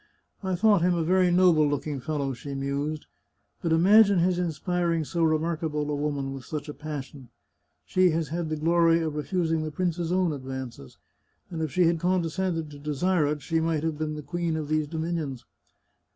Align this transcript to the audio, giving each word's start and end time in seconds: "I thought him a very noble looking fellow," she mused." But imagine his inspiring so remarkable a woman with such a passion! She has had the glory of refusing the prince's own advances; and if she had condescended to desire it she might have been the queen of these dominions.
"I 0.51 0.55
thought 0.55 0.81
him 0.81 0.95
a 0.95 1.03
very 1.03 1.29
noble 1.29 1.69
looking 1.69 1.99
fellow," 1.99 2.33
she 2.33 2.55
mused." 2.55 3.05
But 3.61 3.71
imagine 3.71 4.17
his 4.17 4.39
inspiring 4.39 5.03
so 5.05 5.21
remarkable 5.21 5.87
a 5.91 5.95
woman 5.95 6.33
with 6.33 6.43
such 6.43 6.67
a 6.67 6.73
passion! 6.73 7.29
She 7.85 8.09
has 8.09 8.29
had 8.29 8.49
the 8.49 8.55
glory 8.55 8.99
of 9.03 9.13
refusing 9.13 9.61
the 9.63 9.69
prince's 9.69 10.11
own 10.11 10.33
advances; 10.33 10.97
and 11.51 11.61
if 11.61 11.71
she 11.71 11.83
had 11.83 11.99
condescended 11.99 12.71
to 12.71 12.79
desire 12.79 13.27
it 13.27 13.43
she 13.43 13.59
might 13.59 13.83
have 13.83 13.99
been 13.99 14.15
the 14.15 14.23
queen 14.23 14.57
of 14.57 14.69
these 14.69 14.87
dominions. 14.87 15.45